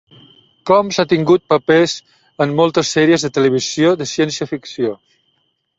Combs 0.69 0.97
ha 1.03 1.05
tingut 1.11 1.43
papers 1.53 1.93
en 2.47 2.57
moltes 2.61 2.95
sèries 2.99 3.27
de 3.29 3.33
televisió 3.37 3.95
de 4.03 4.13
ciència 4.15 4.51
ficció. 4.55 4.99